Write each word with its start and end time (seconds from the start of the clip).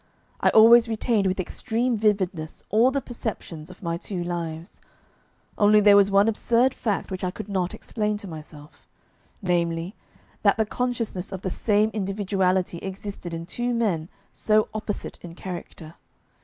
I 0.39 0.49
always 0.49 0.89
retained 0.89 1.27
with 1.27 1.39
extreme 1.39 1.95
vividness 1.95 2.63
all 2.71 2.89
the 2.89 3.01
perceptions 3.03 3.69
of 3.69 3.83
my 3.83 3.97
two 3.97 4.23
lives. 4.23 4.81
Only 5.59 5.79
there 5.79 5.95
was 5.95 6.09
one 6.09 6.27
absurd 6.27 6.73
fact 6.73 7.11
which 7.11 7.23
I 7.23 7.29
could 7.29 7.47
not 7.47 7.75
explain 7.75 8.17
to 8.17 8.27
myself 8.27 8.87
namely, 9.43 9.93
that 10.41 10.57
the 10.57 10.65
consciousness 10.65 11.31
of 11.31 11.43
the 11.43 11.51
same 11.51 11.91
individuality 11.93 12.79
existed 12.79 13.31
in 13.31 13.45
two 13.45 13.75
men 13.75 14.09
so 14.33 14.69
opposite 14.73 15.19
in 15.23 15.35
character. 15.35 15.93